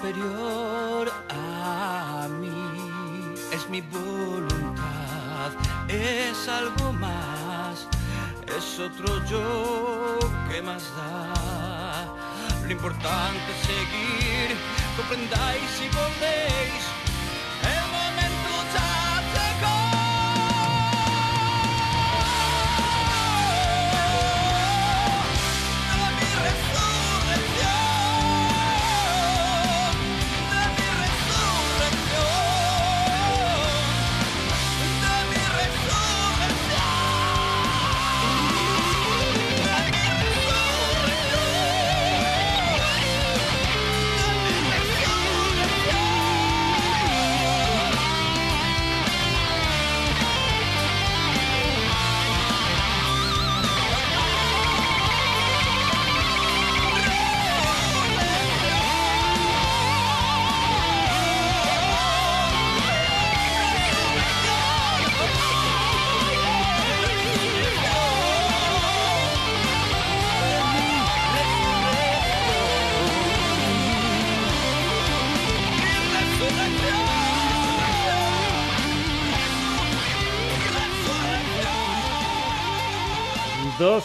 Superior 0.00 1.12
a 1.28 2.26
mí. 2.40 3.34
Es 3.52 3.68
mi 3.68 3.80
voluntad, 3.82 5.50
es 5.88 6.48
algo 6.48 6.92
más. 6.92 7.86
Es 8.46 8.78
otro 8.78 9.22
yo 9.26 10.18
que 10.50 10.62
más 10.62 10.82
da. 10.96 12.06
Lo 12.64 12.70
importante 12.70 13.52
es 13.52 13.66
seguir, 13.66 14.56
comprendáis 14.96 15.82
y 15.84 15.88
volvéis. 15.94 16.89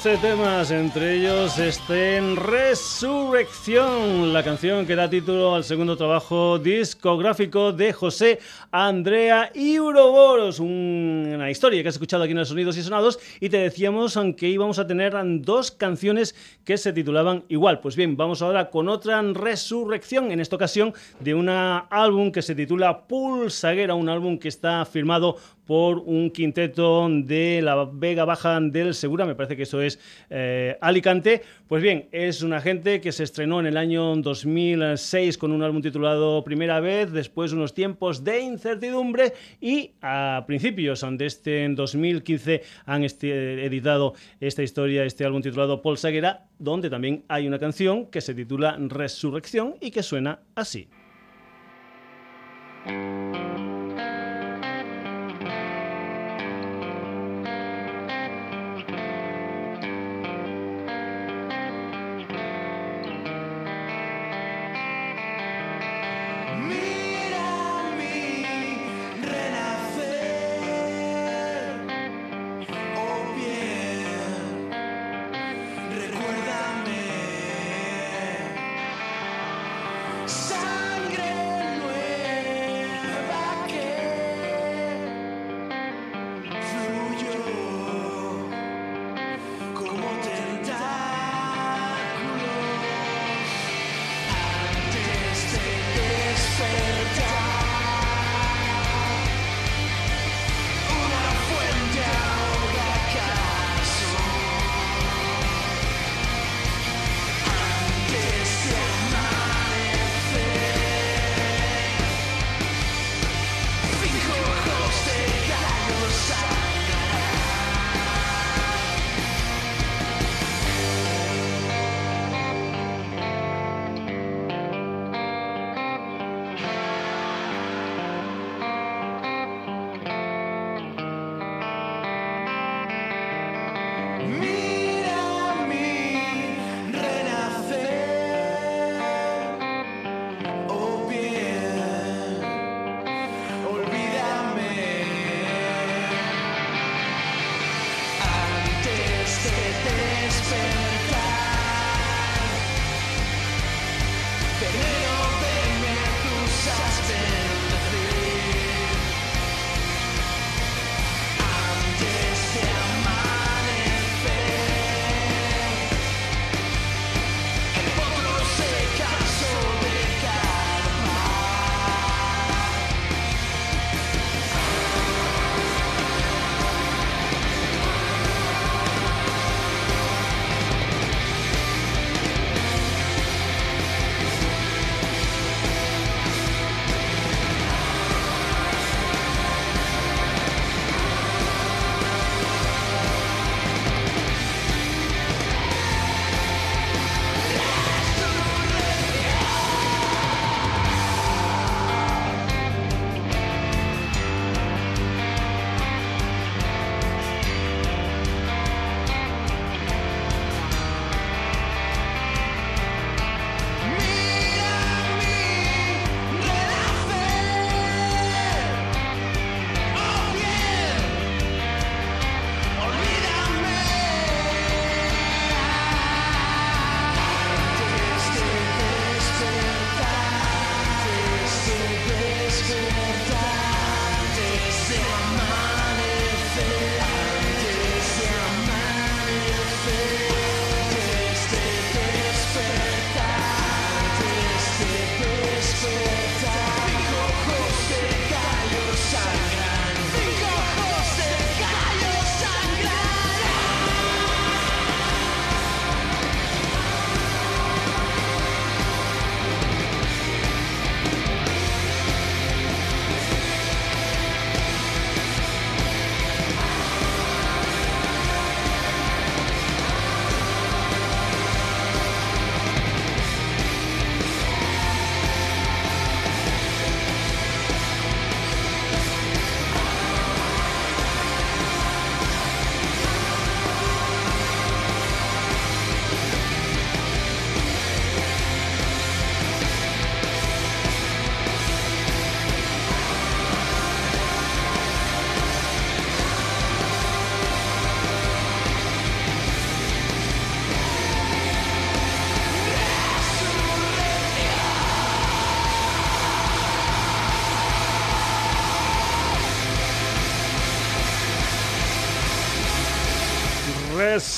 temas, 0.05 0.69
entre 0.69 1.15
ellos 1.15 1.57
este 1.57 2.17
en 2.17 2.35
Resurrección, 2.35 4.33
la 4.33 4.43
canción 4.43 4.85
que 4.85 4.95
da 4.95 5.09
título 5.09 5.55
al 5.55 5.63
segundo 5.63 5.97
trabajo 5.97 6.59
discográfico 6.59 7.71
de 7.71 7.91
José 7.91 8.37
Andrea 8.69 9.51
Uroboros, 9.55 10.59
una 10.59 11.49
historia 11.49 11.81
que 11.81 11.89
has 11.89 11.95
escuchado 11.95 12.21
aquí 12.21 12.33
en 12.33 12.37
los 12.37 12.49
Sonidos 12.49 12.77
y 12.77 12.83
Sonados 12.83 13.17
y 13.39 13.49
te 13.49 13.57
decíamos 13.57 14.15
aunque 14.15 14.47
íbamos 14.47 14.77
a 14.77 14.85
tener 14.85 15.15
dos 15.41 15.71
canciones 15.71 16.35
que 16.63 16.77
se 16.77 16.93
titulaban 16.93 17.43
igual. 17.49 17.79
Pues 17.79 17.95
bien, 17.95 18.15
vamos 18.15 18.43
ahora 18.43 18.69
con 18.69 18.89
otra 18.89 19.23
Resurrección, 19.23 20.31
en 20.31 20.39
esta 20.39 20.55
ocasión 20.55 20.93
de 21.19 21.33
un 21.33 21.49
álbum 21.49 22.31
que 22.31 22.43
se 22.43 22.53
titula 22.53 23.07
Pulsaguera, 23.07 23.95
un 23.95 24.09
álbum 24.09 24.37
que 24.37 24.49
está 24.49 24.85
firmado 24.85 25.37
por 25.65 25.99
un 25.99 26.29
quinteto 26.29 27.07
de 27.09 27.61
la 27.61 27.89
Vega 27.91 28.25
Baja 28.25 28.59
del 28.59 28.93
Segura, 28.93 29.25
me 29.25 29.35
parece 29.35 29.57
que 29.57 29.63
eso 29.63 29.81
es 29.81 29.99
eh, 30.29 30.77
Alicante. 30.81 31.41
Pues 31.67 31.81
bien, 31.81 32.07
es 32.11 32.41
una 32.41 32.61
gente 32.61 33.01
que 33.01 33.11
se 33.11 33.23
estrenó 33.23 33.59
en 33.59 33.65
el 33.65 33.77
año 33.77 34.15
2006 34.17 35.37
con 35.37 35.51
un 35.51 35.63
álbum 35.63 35.81
titulado 35.81 36.43
Primera 36.43 36.79
vez, 36.79 37.11
después 37.11 37.51
unos 37.53 37.73
tiempos 37.73 38.23
de 38.23 38.41
incertidumbre 38.41 39.33
y 39.59 39.91
a 40.01 40.43
principios 40.45 41.05
de 41.11 41.25
este 41.25 41.67
2015 41.69 42.61
han 42.85 43.03
este, 43.03 43.65
editado 43.65 44.13
esta 44.39 44.63
historia, 44.63 45.03
este 45.03 45.25
álbum 45.25 45.41
titulado 45.41 45.81
Paul 45.81 45.97
Saguera, 45.97 46.45
donde 46.59 46.89
también 46.89 47.23
hay 47.27 47.47
una 47.47 47.59
canción 47.59 48.07
que 48.07 48.21
se 48.21 48.33
titula 48.33 48.77
Resurrección 48.79 49.75
y 49.81 49.91
que 49.91 50.03
suena 50.03 50.39
así. 50.55 50.87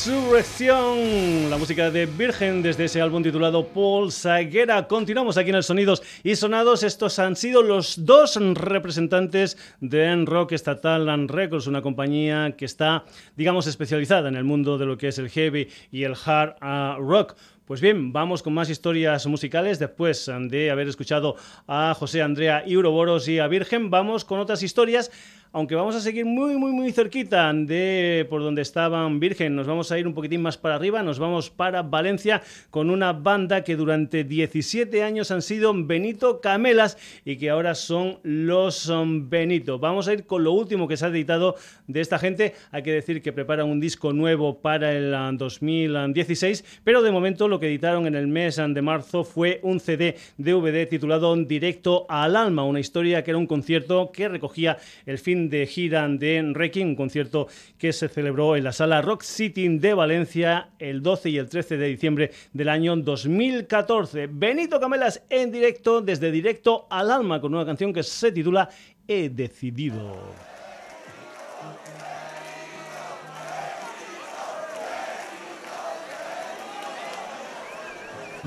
Resurrección, 0.08 1.50
la 1.50 1.58
música 1.58 1.92
de 1.92 2.06
Virgen 2.06 2.62
desde 2.62 2.86
ese 2.86 3.02
álbum 3.02 3.22
titulado 3.22 3.68
Paul 3.68 4.10
Saguera. 4.10 4.88
Continuamos 4.88 5.36
aquí 5.36 5.50
en 5.50 5.58
el 5.58 5.64
Sonidos 5.64 6.02
y 6.24 6.38
Sonados. 6.38 6.84
Estos 6.84 7.20
han 7.20 7.36
sido 7.36 7.62
los 7.62 8.06
dos 8.06 8.40
representantes 8.56 9.58
de 9.82 10.16
Rock 10.26 10.54
Estatal 10.54 11.28
Records, 11.28 11.68
una 11.68 11.82
compañía 11.82 12.56
que 12.56 12.64
está, 12.64 13.04
digamos, 13.36 13.68
especializada 13.68 14.30
en 14.30 14.38
el 14.38 14.46
mundo 14.46 14.78
de 14.78 14.86
lo 14.86 14.98
que 14.98 15.10
es 15.10 15.18
el 15.18 15.30
heavy 15.30 15.68
y 15.92 16.06
el 16.06 16.16
hard 16.26 16.56
uh, 16.62 17.02
rock. 17.02 17.36
Pues 17.66 17.82
bien, 17.82 18.14
vamos 18.14 18.44
con 18.44 18.54
más 18.54 18.70
historias 18.70 19.28
musicales. 19.28 19.78
Después 19.78 20.32
de 20.44 20.72
haber 20.72 20.88
escuchado 20.88 21.36
a 21.68 21.94
José 21.96 22.22
Andrea 22.22 22.64
Uroboros 22.66 23.28
y 23.28 23.40
a 23.40 23.48
Virgen, 23.48 23.90
vamos 23.90 24.24
con 24.24 24.40
otras 24.40 24.64
historias 24.64 25.12
aunque 25.52 25.76
vamos 25.76 25.96
a 25.96 26.02
seguir 26.02 26.26
muy, 26.26 26.56
muy, 26.56 26.72
muy 26.72 26.92
cerquita 26.92 27.52
de 27.54 28.26
por 28.30 28.42
donde 28.42 28.62
estaban 28.62 29.20
Virgen, 29.20 29.56
nos 29.56 29.68
vamos 29.68 29.92
a 29.92 30.00
ir 30.00 30.08
un 30.08 30.14
poquitín 30.14 30.42
más 30.42 30.58
para 30.58 30.76
arriba, 30.76 31.04
nos 31.04 31.20
vamos 31.20 31.50
para 31.50 31.82
Valencia 31.82 32.42
con 32.70 32.90
una 32.90 33.14
banda 33.14 33.64
que 33.64 33.76
durante 33.76 34.24
17 34.24 35.04
años 35.04 35.32
han 35.32 35.42
sido 35.42 35.74
Benito 35.74 36.42
Camelas 36.42 36.98
y 37.26 37.38
que 37.38 37.50
ahora 37.50 37.76
son 37.76 38.20
los 38.24 38.92
Benito. 39.30 39.80
Vamos 39.80 40.08
a 40.08 40.14
ir 40.14 40.26
con 40.26 40.44
lo 40.44 40.54
último 40.54 40.88
que 40.88 40.98
se 40.98 41.06
ha 41.06 41.10
editado 41.10 41.56
de 41.88 42.02
esta 42.02 42.20
gente. 42.20 42.54
Hay 42.72 42.84
que 42.84 42.92
decir 42.92 43.22
que 43.22 43.34
preparan 43.34 43.68
un 43.68 43.80
disco 43.80 44.14
nuevo 44.14 44.60
para 44.60 44.94
el 44.94 45.16
2016, 45.38 46.82
pero 46.84 47.02
de 47.02 47.12
momento 47.12 47.48
lo 47.48 47.60
que 47.60 47.68
editaron 47.68 48.08
en 48.08 48.16
el 48.16 48.28
mes 48.28 48.58
de 48.58 48.82
marzo 48.82 49.24
fue 49.24 49.60
un 49.64 49.80
CD 49.80 50.16
DVD 50.38 50.88
titulado 50.88 51.36
Directo 51.36 52.06
al 52.10 52.36
Alma, 52.36 52.64
una 52.64 52.80
historia 52.80 53.24
que 53.24 53.32
era 53.32 53.38
un 53.38 53.48
concierto 53.48 54.12
que 54.12 54.28
recogía 54.28 54.78
el 55.06 55.18
fin 55.18 55.37
de 55.46 55.66
gira 55.68 56.08
de 56.08 56.52
Requiem, 56.54 56.90
un 56.90 56.96
concierto 56.96 57.48
que 57.78 57.94
se 57.94 58.10
celebró 58.10 58.56
en 58.56 58.64
la 58.64 58.72
sala 58.72 59.02
Rock 59.02 59.22
City 59.22 59.78
de 59.78 59.94
Valencia 59.94 60.70
el 60.80 61.02
12 61.02 61.30
y 61.30 61.38
el 61.38 61.48
13 61.48 61.78
de 61.78 61.88
diciembre 61.88 62.32
del 62.54 62.70
año 62.70 62.96
2014. 62.96 64.28
Benito 64.32 64.80
Camelas 64.80 65.24
en 65.30 65.52
directo, 65.52 66.02
desde 66.02 66.32
directo 66.32 66.88
al 66.90 67.12
alma, 67.12 67.40
con 67.40 67.54
una 67.54 67.66
canción 67.66 67.94
que 67.94 68.04
se 68.04 68.32
titula 68.32 68.70
He 69.08 69.30
decidido. 69.30 70.18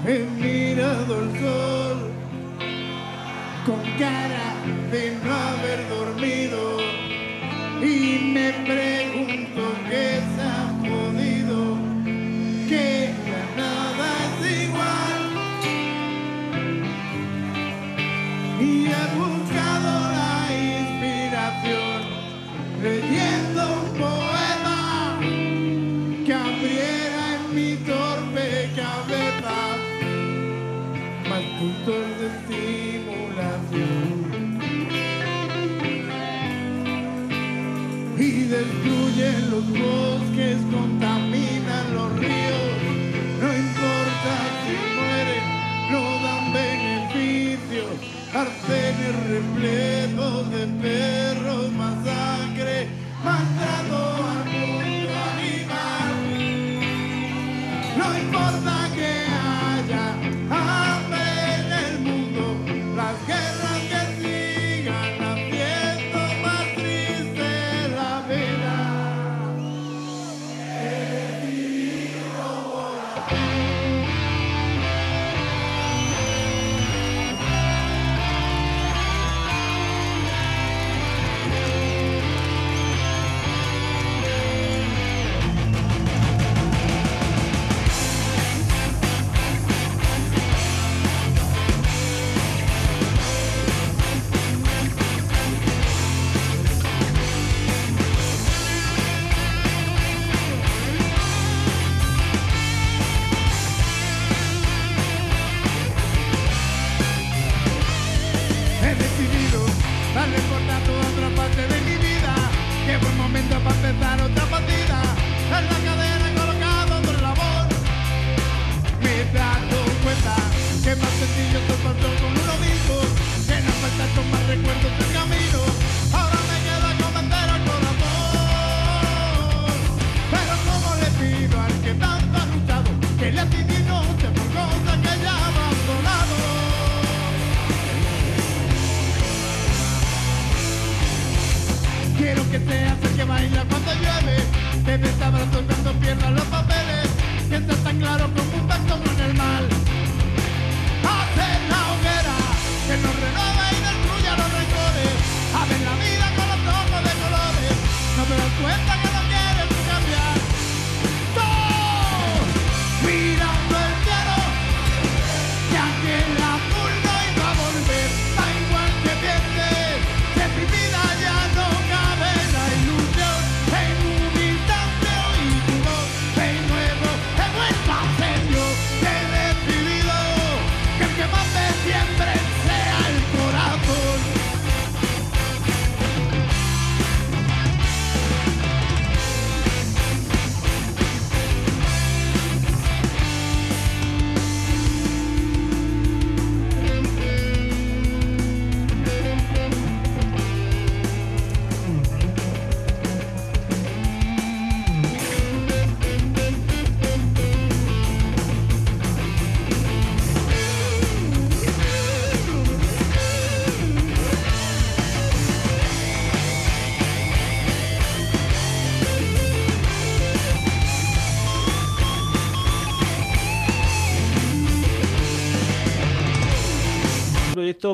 He 0.07 0.19
mirado 0.41 1.23
el 1.23 1.41
sol 1.41 2.11
con 3.67 3.81
cara 3.99 4.55
de 4.91 5.17
no 5.23 5.33
haber 5.33 5.89
dormido 5.89 6.80
y 7.83 8.33
me 8.35 8.53
pregunto 8.65 9.10
world. 39.61 40.10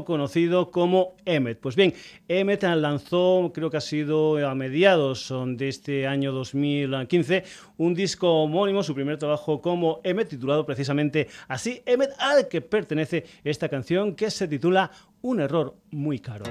Conocido 0.04 0.70
como 0.70 1.16
Emmet. 1.24 1.58
Pues 1.60 1.76
bien, 1.76 1.94
Emmet 2.28 2.62
lanzó, 2.62 3.52
creo 3.54 3.70
que 3.70 3.76
ha 3.76 3.80
sido 3.80 4.46
a 4.46 4.54
mediados 4.54 5.32
de 5.46 5.68
este 5.68 6.06
año 6.06 6.32
2015, 6.32 7.44
un 7.76 7.94
disco 7.94 8.42
homónimo, 8.42 8.82
su 8.82 8.94
primer 8.94 9.18
trabajo 9.18 9.60
como 9.60 10.00
Emmet, 10.04 10.28
titulado 10.28 10.66
precisamente 10.66 11.28
así, 11.48 11.82
Emmet, 11.86 12.10
al 12.18 12.48
que 12.48 12.60
pertenece 12.60 13.24
esta 13.44 13.68
canción 13.68 14.14
que 14.14 14.30
se 14.30 14.48
titula 14.48 14.90
Un 15.22 15.40
error 15.40 15.76
muy 15.90 16.18
caro. 16.18 16.44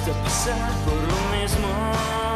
gusta 0.00 0.22
pasar 0.22 0.72
por 0.84 0.94
lo 0.94 1.38
mismo. 1.38 2.29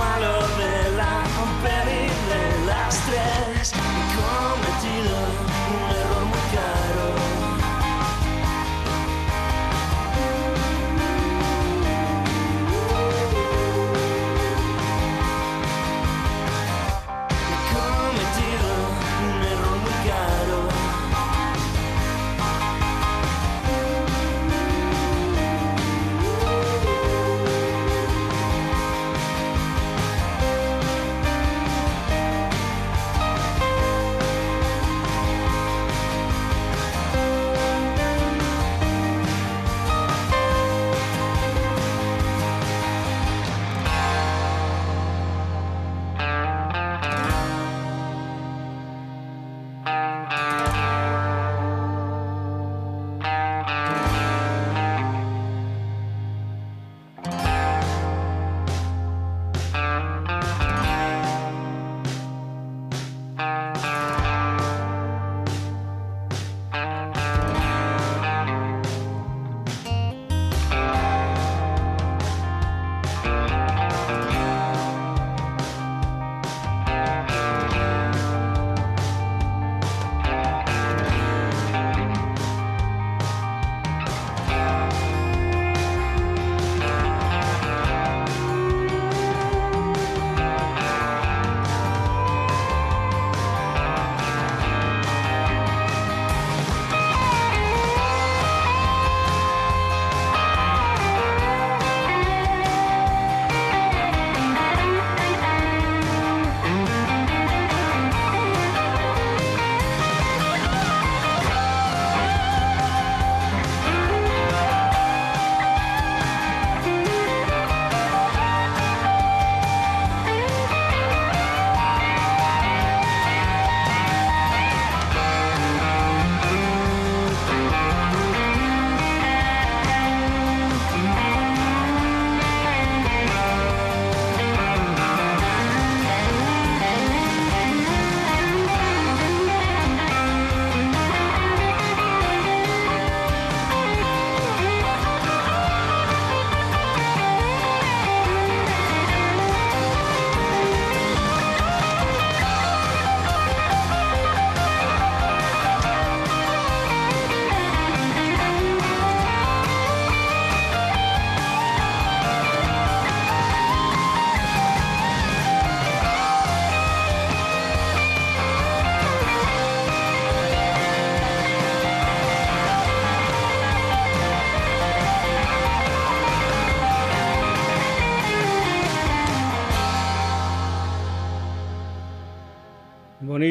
malo. 0.00 0.39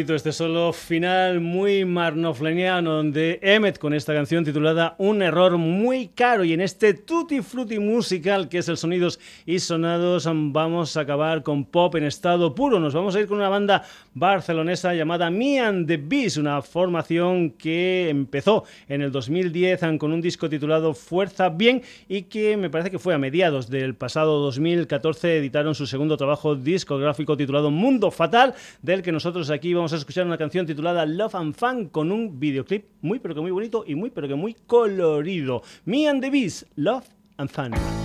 Bonito 0.10 0.16
este 0.16 0.32
solo 0.32 0.74
final 0.74 1.40
muy 1.40 1.86
marnofleniano 1.86 3.04
de 3.04 3.38
Emmet 3.44 3.78
con 3.78 3.94
esta 3.94 4.12
canción 4.12 4.44
titulada 4.44 4.96
Un 4.98 5.22
error 5.22 5.60
muy 5.60 6.08
caro 6.08 6.44
y 6.44 6.52
en 6.54 6.62
este 6.62 6.96
tutti 6.96 7.42
frutti 7.42 7.78
musical 7.78 8.50
que 8.50 8.58
es 8.58 8.70
el 8.70 8.78
Sonidos 8.78 9.20
y 9.46 9.60
Sonados 9.60 10.28
vamos 10.28 10.98
a 10.98 11.02
acabar 11.02 11.44
con 11.44 11.64
pop 11.64 11.96
en 11.96 12.06
estado 12.06 12.56
puro. 12.56 12.80
Nos 12.80 12.96
vamos 12.96 13.16
a 13.16 13.20
ir 13.20 13.28
con 13.28 13.38
una 13.38 13.50
banda 13.50 13.84
barcelonesa 14.16 14.96
llamada 14.96 15.30
Me 15.30 15.60
and 15.60 15.88
the 15.88 15.98
Beast, 15.98 16.38
una 16.38 16.64
formación 16.64 17.52
que 17.52 18.10
empezó 18.10 18.64
en 18.88 19.04
el 19.04 19.12
2010 19.12 19.82
con 20.00 20.12
un 20.12 20.22
disco 20.22 20.50
titulado 20.50 20.96
Fuerza 20.96 21.50
Bien 21.50 21.84
y 22.08 22.24
que 22.24 22.58
me 22.58 22.72
parece 22.72 22.90
que 22.90 22.98
fue 22.98 23.14
a 23.14 23.20
mediados 23.20 23.70
del 23.70 23.94
pasado 23.94 24.40
2014 24.40 25.38
editaron 25.38 25.76
su 25.76 25.86
segundo 25.86 26.18
trabajo 26.18 26.56
discográfico 26.56 27.38
titulado 27.38 27.70
Mundo 27.70 28.10
Fatal 28.10 28.56
del 28.82 29.04
que 29.04 29.12
nosotros 29.12 29.52
aquí 29.52 29.76
vamos 29.76 29.94
a 29.94 29.99
escuchar 30.00 30.26
una 30.26 30.38
canción 30.38 30.66
titulada 30.66 31.06
Love 31.06 31.36
and 31.36 31.56
Fun 31.56 31.90
con 31.90 32.12
un 32.12 32.40
videoclip 32.40 32.86
muy 33.02 33.20
pero 33.20 33.36
que 33.36 33.42
muy 33.42 33.52
bonito 33.52 33.84
y 33.86 33.96
muy 33.96 34.10
pero 34.10 34.28
que 34.28 34.36
muy 34.36 34.56
colorido. 34.68 35.62
Me 35.86 36.08
and 36.08 36.22
the 36.22 36.30
Beast, 36.30 36.64
Love 36.76 37.06
and 37.38 37.50
Fun. 37.50 37.99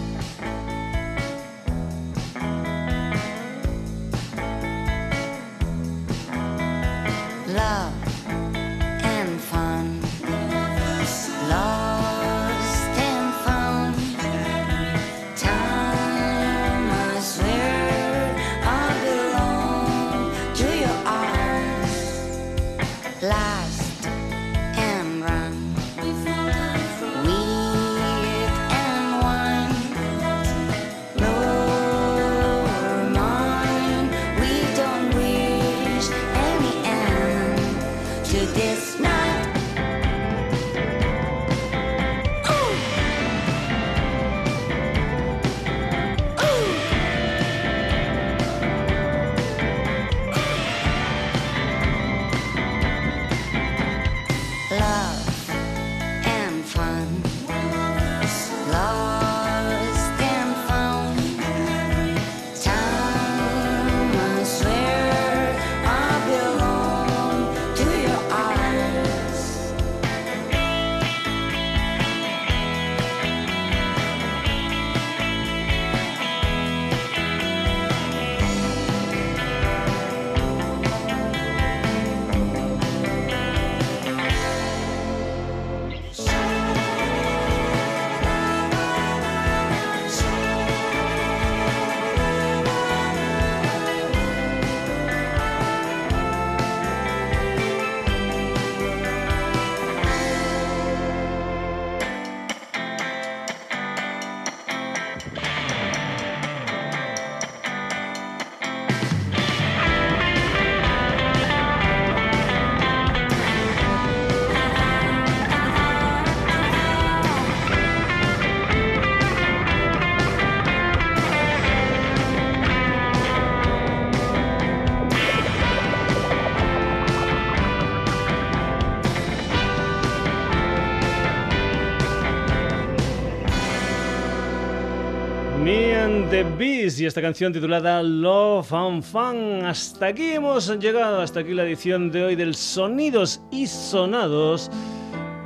The 136.34 136.42
Beast 136.42 136.98
y 136.98 137.06
esta 137.06 137.22
canción 137.22 137.52
titulada 137.52 138.02
Love 138.02 138.72
and 138.72 139.04
Fun. 139.04 139.64
Hasta 139.64 140.06
aquí 140.06 140.32
hemos 140.32 140.68
llegado, 140.80 141.20
hasta 141.20 141.38
aquí 141.38 141.54
la 141.54 141.62
edición 141.62 142.10
de 142.10 142.24
hoy 142.24 142.34
del 142.34 142.56
Sonidos 142.56 143.40
y 143.52 143.68
Sonados 143.68 144.68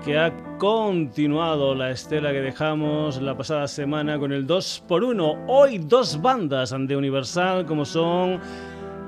que 0.03 0.18
ha 0.18 0.34
continuado 0.57 1.74
la 1.74 1.91
estela 1.91 2.32
que 2.32 2.41
dejamos 2.41 3.20
la 3.20 3.36
pasada 3.36 3.68
semana 3.68 4.18
con 4.18 4.32
el 4.32 4.47
2x1. 4.47 5.45
Hoy 5.47 5.76
dos 5.76 6.22
bandas 6.22 6.74
de 6.74 6.97
Universal 6.97 7.66
como 7.66 7.84
son 7.84 8.41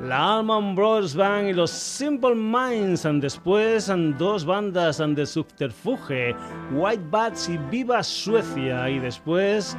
la 0.03 0.37
Alman 0.37 0.75
Brothers 0.75 1.15
Band 1.15 1.49
y 1.49 1.53
los 1.55 1.71
Simple 1.71 2.35
Minds. 2.35 3.09
Después 3.23 3.91
dos 4.19 4.45
bandas 4.45 4.99
de 4.99 5.25
Subterfuge, 5.25 6.37
White 6.75 7.05
Bats 7.11 7.49
y 7.49 7.57
Viva 7.71 8.03
Suecia. 8.03 8.91
Y 8.91 8.99
después 8.99 9.79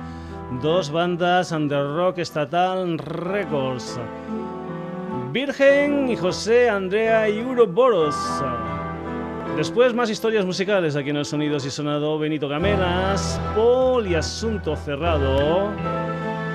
dos 0.59 0.91
bandas 0.91 1.51
under 1.51 1.95
rock 1.95 2.17
estatal 2.17 2.97
Records. 2.97 3.99
Virgen 5.31 6.09
y 6.09 6.17
José 6.17 6.69
Andrea 6.69 7.29
y 7.29 7.41
Uroboros. 7.41 8.15
Después 9.55 9.93
más 9.93 10.09
historias 10.09 10.45
musicales 10.45 10.95
aquí 10.95 11.11
en 11.11 11.17
el 11.17 11.25
Sonidos 11.25 11.65
y 11.65 11.69
Sonado 11.69 12.17
Benito 12.19 12.49
Gamelas, 12.49 13.39
Paul 13.55 14.07
y 14.07 14.15
Asunto 14.15 14.75
Cerrado, 14.75 15.69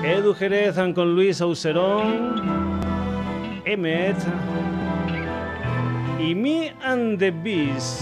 Edu 0.03 0.33
Jerez 0.33 0.75
con 0.93 1.15
Luis 1.15 1.41
Auserón, 1.41 2.79
Emmet 3.65 4.17
y 6.19 6.35
Me 6.35 6.75
and 6.83 7.17
the 7.17 7.31
Beast. 7.31 8.01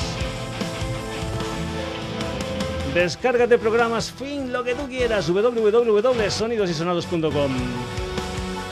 Descárgate 2.95 3.59
programas, 3.59 4.13
fin, 4.13 4.53
lo 4.53 4.63
que 4.63 4.77
tú 4.77 4.87
quieras, 4.89 5.29
www.sonidosysonados.com. 5.29 8.10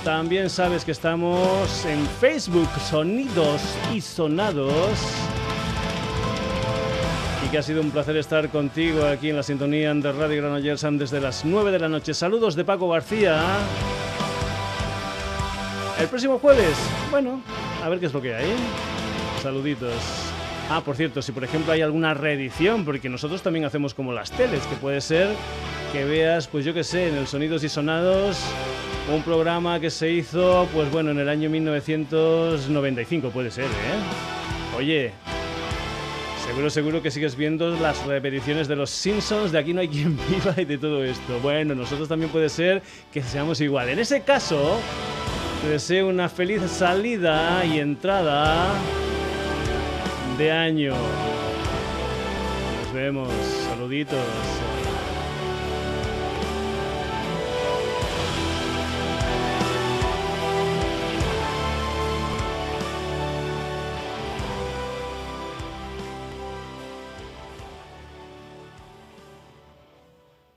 También 0.09 0.49
sabes 0.49 0.87
que 0.87 0.93
estamos 0.93 1.85
en 1.85 2.07
Facebook, 2.19 2.67
Sonidos 2.89 3.61
y 3.93 4.01
Sonados. 4.01 4.99
Y 7.45 7.51
que 7.51 7.59
ha 7.59 7.63
sido 7.63 7.83
un 7.83 7.91
placer 7.91 8.17
estar 8.17 8.49
contigo 8.49 9.05
aquí 9.05 9.29
en 9.29 9.37
la 9.37 9.43
sintonía 9.43 9.93
de 9.93 10.13
Radio 10.13 10.41
Granollers 10.41 10.87
desde 10.93 11.21
las 11.21 11.45
9 11.45 11.73
de 11.73 11.79
la 11.79 11.91
noche. 11.91 12.15
Saludos 12.15 12.55
de 12.55 12.65
Paco 12.65 12.89
García. 12.89 13.39
El 16.01 16.09
próximo 16.09 16.39
jueves, 16.39 16.75
bueno, 17.11 17.43
a 17.85 17.91
ver 17.91 18.01
qué 18.01 18.07
es 18.07 18.15
lo 18.15 18.23
que 18.23 18.35
hay. 18.35 18.51
Saluditos. 19.43 19.93
Ah, 20.71 20.81
por 20.83 20.97
cierto, 20.97 21.21
si 21.21 21.33
por 21.33 21.45
ejemplo 21.45 21.75
hay 21.75 21.83
alguna 21.83 22.15
reedición, 22.15 22.87
porque 22.87 23.11
nosotros 23.11 23.43
también 23.43 23.67
hacemos 23.67 23.93
como 23.93 24.15
las 24.15 24.31
teles, 24.31 24.63
que 24.69 24.77
puede 24.77 25.03
ser 25.03 25.29
que 25.93 26.07
veas, 26.07 26.49
pues 26.49 26.65
yo 26.65 26.73
qué 26.73 26.83
sé, 26.83 27.09
en 27.09 27.17
el 27.17 27.27
Sonidos 27.27 27.63
y 27.63 27.69
Sonados 27.69 28.39
un 29.13 29.23
programa 29.23 29.81
que 29.81 29.91
se 29.91 30.11
hizo, 30.11 30.69
pues 30.73 30.91
bueno, 30.91 31.11
en 31.11 31.19
el 31.19 31.29
año 31.29 31.49
1995 31.51 33.31
puede 33.31 33.51
ser, 33.51 33.65
¿eh? 33.65 34.77
Oye, 34.77 35.13
Seguro, 36.49 36.71
seguro 36.71 37.03
que 37.03 37.11
sigues 37.11 37.37
viendo 37.37 37.69
las 37.77 38.07
repeticiones 38.07 38.69
de 38.69 38.75
los 38.75 38.89
Simpsons, 38.89 39.53
de 39.53 39.59
aquí 39.59 39.75
no 39.75 39.83
hay 39.83 39.89
quien 39.89 40.17
viva 40.29 40.55
y 40.57 40.65
de 40.65 40.79
todo 40.79 41.05
esto. 41.05 41.39
Bueno, 41.41 41.75
nosotros 41.75 42.09
también 42.09 42.33
puede 42.33 42.49
ser 42.49 42.83
que 43.13 43.23
seamos 43.23 43.61
igual. 43.61 43.91
En 43.91 43.99
ese 43.99 44.23
caso, 44.23 44.81
te 45.61 45.69
deseo 45.69 46.09
una 46.09 46.27
feliz 46.31 46.63
salida 46.63 47.63
y 47.67 47.81
entrada 47.81 48.73
de 50.39 50.51
año. 50.51 50.95
Nos 52.83 52.95
vemos. 52.95 53.29
Saluditos. 53.69 54.19